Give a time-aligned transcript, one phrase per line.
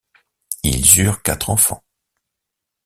[0.63, 1.83] Ils eurent quatre enfants.